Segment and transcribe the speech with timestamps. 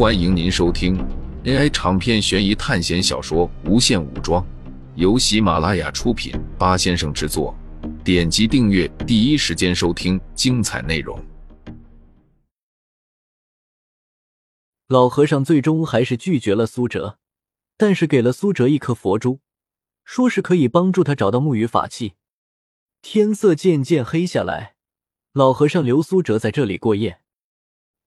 [0.00, 0.96] 欢迎您收听
[1.44, 4.42] AI 长篇悬疑探险小说《无限武装》，
[4.94, 7.54] 由喜马拉雅出品，八先生制作。
[8.02, 11.22] 点击订阅，第一时间收听精彩内容。
[14.88, 17.18] 老和尚最终还是拒绝了苏哲，
[17.76, 19.40] 但是给了苏哲一颗佛珠，
[20.06, 22.14] 说是可以帮助他找到木鱼法器。
[23.02, 24.76] 天色渐渐黑下来，
[25.34, 27.20] 老和尚留苏哲在这里过夜。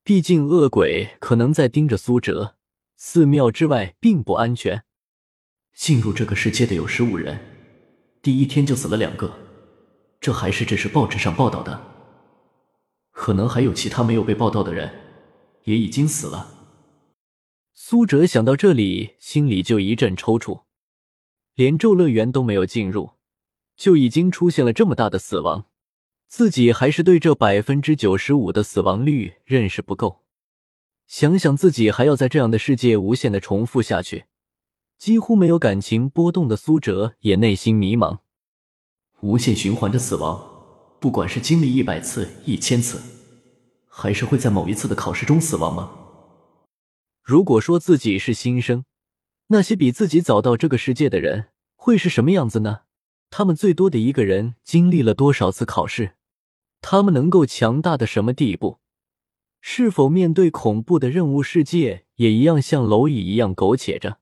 [0.05, 2.55] 毕竟恶鬼可能在盯着苏哲，
[2.97, 4.83] 寺庙之外并不安全。
[5.73, 7.39] 进入这个世界的有十五人，
[8.21, 9.31] 第一天就死了两个，
[10.19, 11.81] 这还是只是报纸上报道的，
[13.11, 14.93] 可能还有其他没有被报道的人，
[15.63, 16.49] 也已经死了。
[17.73, 20.63] 苏哲想到这里，心里就一阵抽搐。
[21.55, 23.11] 连咒乐园都没有进入，
[23.77, 25.67] 就已经出现了这么大的死亡。
[26.35, 30.23] 自己还是对这百分之九十五的死亡率认识不够。
[31.05, 34.25] 想想自己还要在这样的世界无限的重复下去，
[34.97, 38.17] 几乎没有感情波动的苏哲也内心迷茫。
[39.19, 40.43] 无限循环的死亡，
[40.99, 42.99] 不管是经历一百次、一千次，
[43.87, 45.91] 还是会在某一次的考试中死亡吗？
[47.21, 48.85] 如果说自己是新生，
[49.49, 52.79] 那些比自己早到这个世界的人会是什么样子呢？
[53.29, 56.15] 他们最多的一个人经历了多少次考试？
[56.85, 58.79] 他们能够强大的什么地步？
[59.61, 64.17] 是否面对恐怖的任务世界也一样像蝼蚁一样苟且着？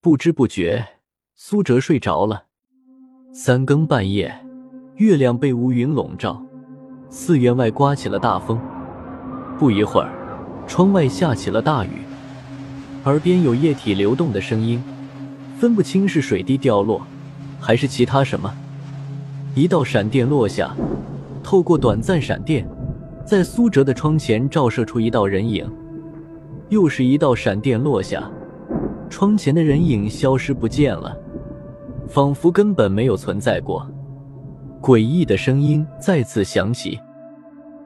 [0.00, 1.00] 不知不觉，
[1.34, 2.46] 苏哲睡着了。
[3.30, 4.42] 三更半夜，
[4.94, 6.42] 月亮被乌云笼罩，
[7.10, 8.58] 寺院外刮起了大风。
[9.58, 10.10] 不一会儿，
[10.66, 12.00] 窗外下起了大雨，
[13.04, 14.82] 耳边有液体流动的声音，
[15.58, 17.06] 分不清是水滴掉落，
[17.60, 18.50] 还是其他什么。
[19.54, 20.74] 一道闪电落下。
[21.46, 22.68] 透过短暂闪电，
[23.24, 25.64] 在苏哲的窗前照射出一道人影，
[26.70, 28.28] 又是一道闪电落下，
[29.08, 31.16] 窗前的人影消失不见了，
[32.08, 33.88] 仿佛根本没有存在过。
[34.82, 36.98] 诡异的声音再次响起，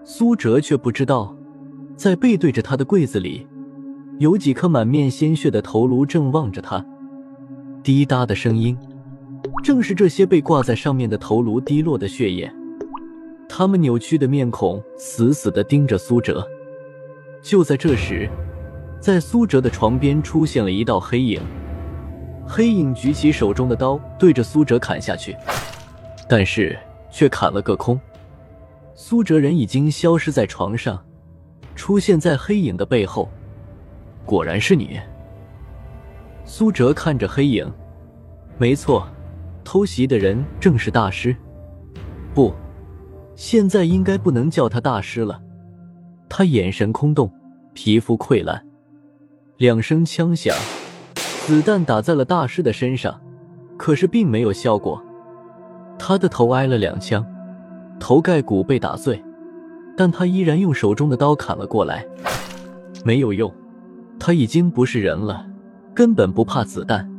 [0.04, 1.36] 苏哲却不知道，
[1.96, 3.46] 在背对着他的柜子里，
[4.18, 6.82] 有几颗满面鲜血的头颅正望着他。
[7.82, 8.74] 滴答的声音，
[9.62, 12.50] 正是这些被挂在上面的头颅滴落的血液。
[13.52, 16.48] 他们扭曲的面孔死死地盯着苏哲。
[17.42, 18.30] 就在这时，
[19.00, 21.42] 在苏哲的床边出现了一道黑影，
[22.46, 25.36] 黑影举起手中的刀，对着苏哲砍下去，
[26.28, 26.78] 但是
[27.10, 28.00] 却砍了个空。
[28.94, 31.04] 苏哲人已经消失在床上，
[31.74, 33.28] 出现在黑影的背后。
[34.24, 35.00] 果然是你。
[36.44, 37.68] 苏哲看着黑影，
[38.58, 39.08] 没错，
[39.64, 41.34] 偷袭的人正是大师。
[42.32, 42.54] 不。
[43.40, 45.40] 现在应该不能叫他大师了。
[46.28, 47.32] 他眼神空洞，
[47.72, 48.62] 皮肤溃烂。
[49.56, 50.54] 两声枪响，
[51.46, 53.18] 子弹打在了大师的身上，
[53.78, 55.02] 可是并没有效果。
[55.98, 57.24] 他的头挨了两枪，
[57.98, 59.24] 头盖骨被打碎，
[59.96, 62.04] 但他依然用手中的刀砍了过来，
[63.06, 63.50] 没有用。
[64.18, 65.46] 他已经不是人了，
[65.94, 67.10] 根本不怕子弹。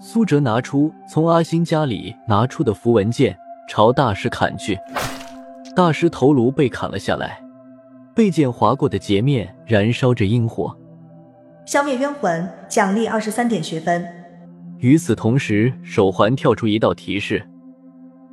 [0.00, 3.36] 苏哲拿出从阿星家里拿出的符文剑，
[3.68, 4.78] 朝大师砍去。
[5.74, 7.42] 大师头颅被砍了下来，
[8.14, 10.76] 被剑划过的截面燃烧着阴火。
[11.64, 14.06] 消灭冤魂，奖励二十三点学分。
[14.80, 17.42] 与此同时，手环跳出一道提示。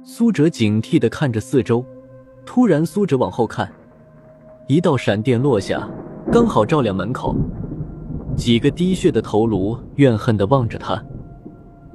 [0.04, 1.86] 苏哲警惕地看着四周，
[2.46, 3.72] 突然，苏哲往后看，
[4.68, 5.88] 一道闪电落下，
[6.30, 7.34] 刚好照亮门口。
[8.36, 11.02] 几个滴血的头颅怨恨地望着他。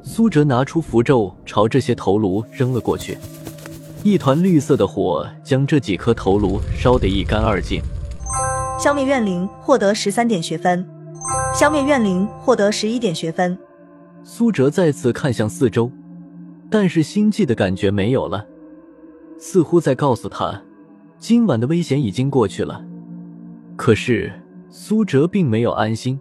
[0.03, 3.19] 苏哲拿出符咒，朝这些头颅扔了过去。
[4.04, 7.81] 一团绿色的火将这几颗头颅烧得一干二净。
[8.78, 10.87] 消灭怨灵，获得十三点学分。
[11.59, 13.56] 消灭怨灵，获得十一点学分。
[14.22, 15.91] 苏哲再次看向四周，
[16.69, 18.44] 但是心悸的感觉没有了，
[19.38, 20.60] 似乎在告诉他，
[21.19, 22.84] 今晚的危险已经过去了。
[23.75, 24.31] 可是
[24.69, 26.21] 苏哲并没有安心，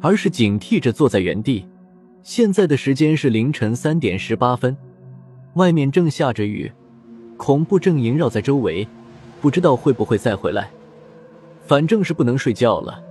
[0.00, 1.66] 而是警惕着坐在原地。
[2.22, 4.76] 现在的时间是凌晨三点十八分，
[5.54, 6.70] 外面正下着雨。
[7.38, 8.86] 恐怖正萦绕在周围，
[9.40, 10.68] 不知道会不会再回来。
[11.64, 13.02] 反正是不能睡觉了。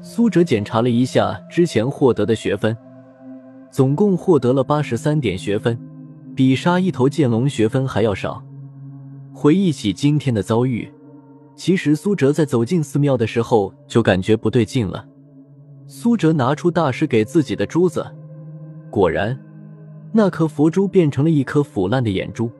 [0.00, 2.74] 苏哲检查了一下之前获得的学分，
[3.70, 5.78] 总共获得了八十三点学分，
[6.34, 8.42] 比杀一头剑龙学分还要少。
[9.34, 10.90] 回忆起今天的遭遇，
[11.56, 15.04] 其实苏哲在走进寺庙的时候就感觉不对劲了。
[15.86, 18.06] 苏哲拿出大师给自己的珠子，
[18.90, 19.38] 果然，
[20.12, 22.50] 那颗佛珠变成了一颗腐烂的眼珠。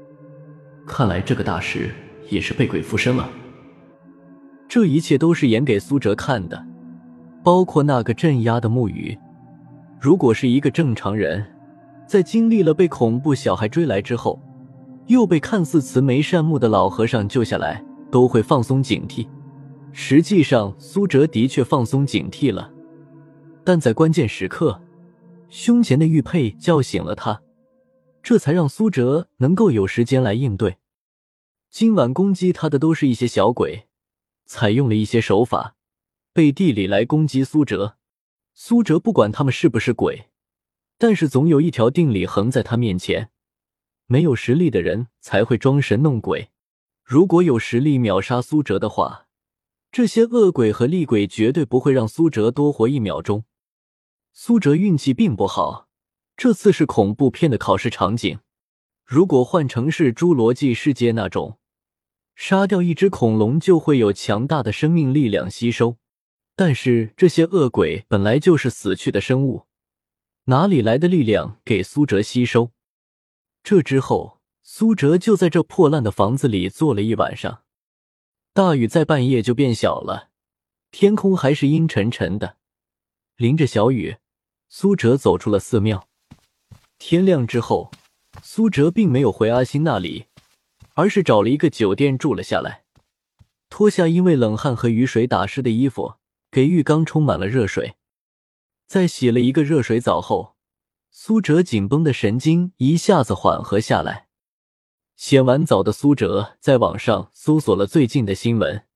[0.86, 1.90] 看来这个大师
[2.30, 3.28] 也是被鬼附身了。
[4.68, 6.66] 这一切都是演给苏哲看的。
[7.42, 9.16] 包括那个镇压的木鱼。
[10.00, 11.46] 如果是一个正常人，
[12.04, 14.42] 在经历了被恐怖小孩追来之后，
[15.06, 17.80] 又被看似慈眉善目的老和尚救下来，
[18.10, 19.28] 都会放松警惕。
[19.92, 22.68] 实际上，苏哲的确放松警惕了，
[23.62, 24.80] 但在关键时刻，
[25.48, 27.40] 胸前的玉佩叫醒了他，
[28.26, 30.78] 这才让苏哲能够有时间来应对。
[31.70, 33.86] 今晚攻击他的都是一些小鬼，
[34.44, 35.76] 采用了一些手法，
[36.32, 37.98] 背地里来攻击苏哲。
[38.52, 40.26] 苏哲不管他们是不是鬼，
[40.98, 43.30] 但是总有一条定理横在他面前：
[44.06, 46.50] 没有实力的人才会装神弄鬼。
[47.04, 49.28] 如果有实力秒杀苏哲的话，
[49.92, 53.44] 这些恶鬼和厉鬼绝对不会让苏哲多活一秒钟。
[54.32, 55.85] 苏哲运气并不好，
[56.36, 58.40] 这次是恐怖片的考试场景。
[59.04, 61.58] 如果换成是侏罗纪世界那种，
[62.34, 65.96] 杀掉一只恐龙就会有强大的生命力量吸收。
[66.54, 69.66] 但是这些恶鬼本来就是死去的生物，
[70.44, 72.72] 哪里来的力量给苏哲吸收？
[73.62, 77.62] 这之后，苏哲就在这破烂的房子里坐了一晚上。
[78.52, 80.30] 大雨在半夜就变小了，
[80.90, 82.56] 天空还是阴沉沉的，
[83.36, 84.16] 淋着小雨。
[84.68, 86.05] 苏哲走出了寺庙。
[86.98, 87.90] 天亮之后，
[88.42, 90.26] 苏哲并没有回阿星那里，
[90.94, 92.84] 而是找了一个酒店住了下来，
[93.68, 96.14] 脱下因为冷汗和雨水打湿的衣服。
[96.48, 97.96] 给浴缸充满了热水，
[98.86, 100.54] 在洗了一个热水澡后，
[101.10, 104.28] 苏哲紧绷的神经一下子缓和下来。
[105.16, 108.86] 洗完澡的苏哲在网上搜索了最近的新闻，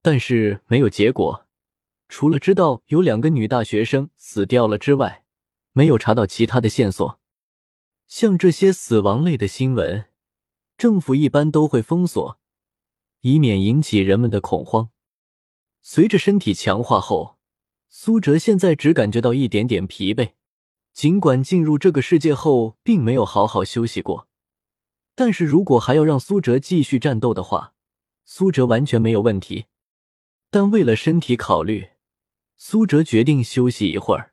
[0.00, 1.46] 但是没有结果，
[2.08, 5.24] 除了知道有两个女大学生死掉了之外，
[5.78, 7.20] 没有查到其他的线索。
[8.08, 10.06] 像这些死亡类的新闻，
[10.76, 12.40] 政府一般都会封锁，
[13.20, 14.90] 以免引起人们的恐慌。
[15.80, 17.38] 随着身体强化后，
[17.88, 20.32] 苏哲现在只感觉到一点点疲惫。
[20.92, 24.26] 尽管进入这个世界后并没有好好休息过，
[25.14, 27.74] 但是如果还要让苏哲继续战斗的话，
[28.24, 29.66] 苏哲完全没有问题。
[30.50, 31.90] 但为了身体考虑，
[32.56, 34.32] 苏哲决定休息一会儿。